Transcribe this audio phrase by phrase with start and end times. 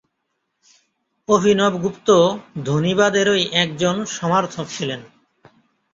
[1.29, 2.09] অভিনবগুপ্ত
[2.65, 5.01] ধ্বনিবাদেরই একজন সমর্থক ছিলেন।